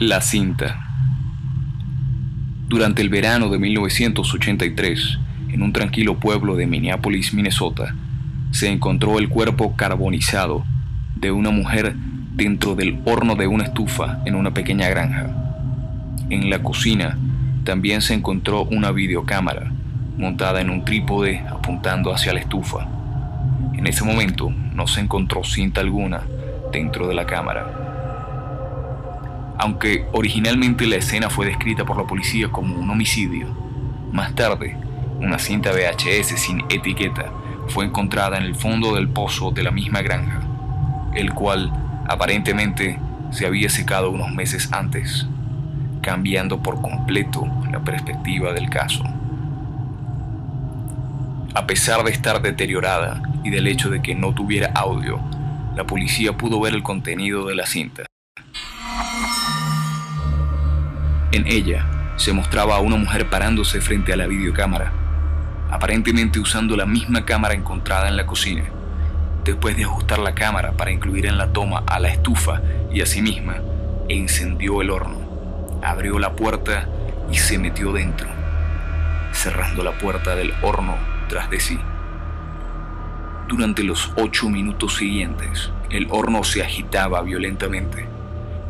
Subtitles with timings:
[0.00, 0.80] La cinta.
[2.68, 5.18] Durante el verano de 1983,
[5.50, 7.94] en un tranquilo pueblo de Minneapolis, Minnesota,
[8.50, 10.64] se encontró el cuerpo carbonizado
[11.16, 11.94] de una mujer
[12.32, 15.28] dentro del horno de una estufa en una pequeña granja.
[16.30, 17.18] En la cocina
[17.64, 19.70] también se encontró una videocámara
[20.16, 22.88] montada en un trípode apuntando hacia la estufa.
[23.74, 26.22] En ese momento no se encontró cinta alguna
[26.72, 27.89] dentro de la cámara.
[29.62, 33.46] Aunque originalmente la escena fue descrita por la policía como un homicidio,
[34.10, 34.74] más tarde,
[35.18, 37.30] una cinta VHS sin etiqueta
[37.68, 40.40] fue encontrada en el fondo del pozo de la misma granja,
[41.14, 41.70] el cual
[42.08, 42.98] aparentemente
[43.32, 45.26] se había secado unos meses antes,
[46.00, 49.04] cambiando por completo la perspectiva del caso.
[51.54, 55.20] A pesar de estar deteriorada y del hecho de que no tuviera audio,
[55.76, 58.06] la policía pudo ver el contenido de la cinta.
[61.32, 61.86] En ella
[62.16, 64.92] se mostraba a una mujer parándose frente a la videocámara,
[65.70, 68.64] aparentemente usando la misma cámara encontrada en la cocina.
[69.44, 72.60] Después de ajustar la cámara para incluir en la toma a la estufa
[72.92, 73.58] y a sí misma,
[74.08, 75.20] encendió el horno,
[75.84, 76.88] abrió la puerta
[77.30, 78.26] y se metió dentro,
[79.32, 80.96] cerrando la puerta del horno
[81.28, 81.78] tras de sí.
[83.46, 88.04] Durante los ocho minutos siguientes, el horno se agitaba violentamente,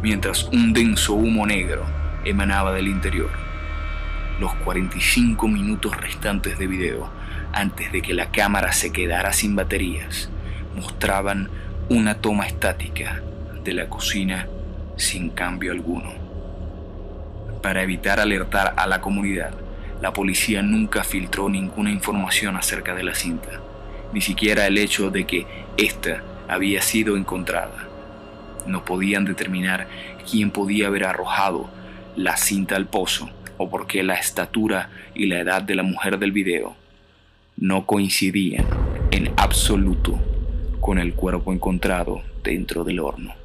[0.02, 3.30] mientras un denso humo negro emanaba del interior.
[4.38, 7.10] Los 45 minutos restantes de video,
[7.52, 10.30] antes de que la cámara se quedara sin baterías,
[10.74, 11.50] mostraban
[11.88, 13.22] una toma estática
[13.64, 14.46] de la cocina
[14.96, 16.12] sin cambio alguno.
[17.62, 19.52] Para evitar alertar a la comunidad,
[20.00, 23.60] la policía nunca filtró ninguna información acerca de la cinta,
[24.12, 25.46] ni siquiera el hecho de que
[25.76, 27.86] ésta había sido encontrada.
[28.66, 29.88] No podían determinar
[30.30, 31.68] quién podía haber arrojado
[32.16, 36.32] la cinta al pozo o porque la estatura y la edad de la mujer del
[36.32, 36.76] video
[37.56, 38.66] no coincidían
[39.10, 40.18] en absoluto
[40.80, 43.39] con el cuerpo encontrado dentro del horno.